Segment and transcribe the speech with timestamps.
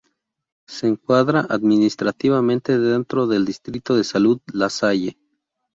[0.67, 5.15] Se encuadra administrativamente dentro del distrito de Salud-La Salle.